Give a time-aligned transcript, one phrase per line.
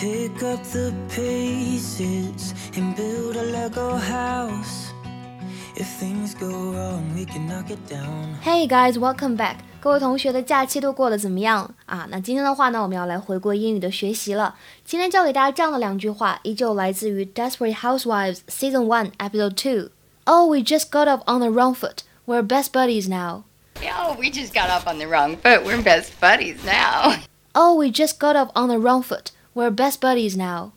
[0.00, 4.92] pick up the pieces and build a Lego house.
[5.76, 8.34] If things go wrong, we can knock it down.
[8.42, 9.56] Hey guys, welcome back.
[9.80, 12.06] 各位同学的假期都过得怎么样啊？
[12.10, 14.54] 那今天的话呢，我们要来回顾英语的学习了。
[14.84, 22.04] 今天教给大家这样的两句话，依旧来自于《Desperate Housewives》Season One Episode Two。Oh, we just got off on the wrong foot.
[22.26, 23.44] We're best buddies now.
[23.82, 25.64] Oh, we just got off on the wrong foot.
[25.64, 27.16] We're best buddies now.
[27.54, 29.32] Oh, we just got off on the wrong foot.
[29.54, 30.70] We're best buddies now.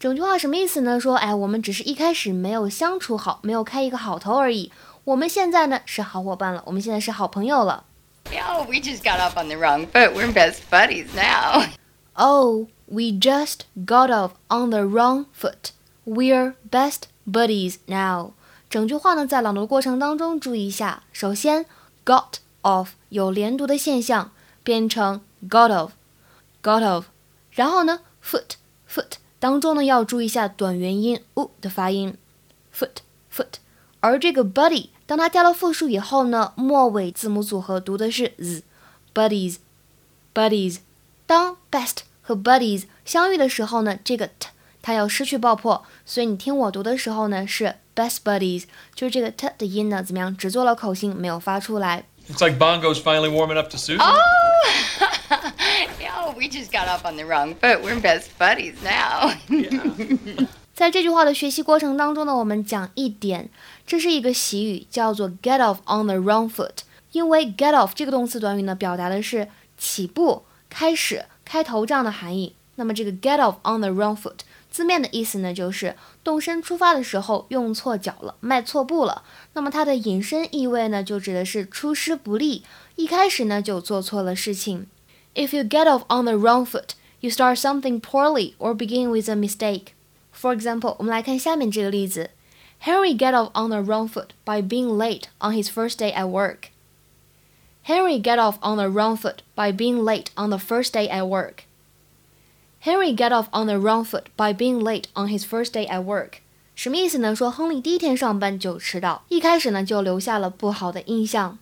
[0.00, 0.98] 整句话什么意思呢？
[0.98, 4.72] 说，哎，我们只是一开始没有相处好，没有开一个好头而已。
[5.04, 7.84] 我们现在呢是好伙伴了，我们现在是好朋友了。
[8.32, 10.10] Oh, we just got off on the wrong foot.
[10.12, 11.66] We're best buddies now.
[12.14, 15.70] Oh, we just got off on the wrong foot.
[16.04, 18.32] We're best buddies now.
[18.68, 21.02] 整句话呢，在朗读过程当中注意一下。
[21.12, 21.66] 首先，
[22.04, 24.32] got off 有连读的现象，
[24.64, 27.04] 变成 got off，got off。
[27.50, 28.52] 然后呢，foot
[28.88, 29.12] foot。
[29.38, 32.16] 当中呢要注意一下短元音 u 的发音，
[32.76, 32.98] foot
[33.34, 33.54] foot。
[34.00, 39.58] 而这个 buddy 当它加了复数以后呢，末尾字母组合读的是 z，buddies
[40.34, 40.78] buddies。
[41.26, 44.48] 当 best 和 buddies 相遇的时候呢，这个 t
[44.80, 52.04] 它要失去爆破，所以你听我读的时候呢是 best buddies，就是这个 t 的音呢怎么样，只做了口型，没有发出来。
[52.28, 54.00] Looks like Bongo's finally warming up to Susan.
[54.00, 54.16] Oh,
[55.00, 55.05] yeah,
[56.37, 57.81] we just got off on the wrong foot.
[57.81, 59.33] We're best buddies now.
[60.73, 63.49] 在这句话的学习过程当中呢，我们讲一点，
[63.87, 66.81] 这是一个习语，叫做 get off on the wrong foot。
[67.11, 72.53] 因为 get off 这个动词短语呢，表达的是起步、开始、开头这样的含义。
[72.75, 79.23] 那么这个 get off on the wrong foot 字面的意思呢，就是动身出发的时候用错脚了，迈错步了。
[79.53, 82.63] 那么它的引申意味呢，就指的是出师不利，
[82.95, 84.85] 一开始呢就做错了事情。
[85.36, 89.34] If you get off on the wrong foot, you start something poorly or begin with a
[89.34, 89.94] mistake.
[90.32, 92.30] For example，我们来看下面这个例子：
[92.82, 96.70] Henry get off on the wrong foot by being late on his first day at work.
[97.84, 101.26] Henry get off on the wrong foot by being late on the first day at
[101.26, 101.64] work.
[102.80, 106.04] Henry get off on the wrong foot by being late on his first day at
[106.04, 106.40] work。
[106.74, 107.34] 什么意思呢？
[107.34, 111.58] 说亨利第一天上班就迟到，一开始呢就留下了不好的印象。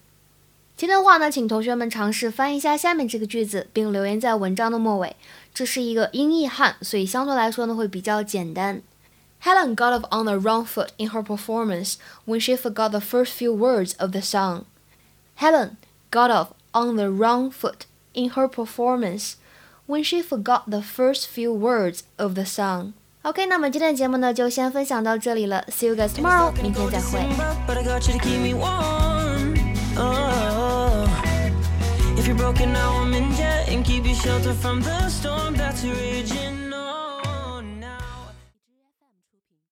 [0.77, 5.15] 今天的话呢，请同学们尝试翻译一下下面这个句子，并留言在文章的末尾。
[5.53, 8.81] 这是一个音译汉，所以相对来说呢会比较简单。
[9.43, 11.97] Helen got off on the wrong foot in her performance
[12.27, 14.65] when she forgot the first few words of the song.
[15.37, 15.77] Helen
[16.11, 19.35] got off on the wrong foot in her performance
[19.87, 22.93] when she forgot the first few words of the song.
[23.23, 27.21] OK，那么今天的节目呢就先分享到这里了，See you guys tomorrow，明天再会。
[32.26, 35.84] If you're broken now I'm in debt and keep you shelter from the storm that's
[35.84, 36.95] raging on